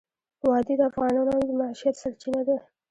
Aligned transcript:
وادي 0.49 0.75
د 0.79 0.81
افغانانو 0.89 1.33
د 1.47 1.49
معیشت 1.59 1.95
سرچینه 2.01 2.41
ده. 2.47 2.57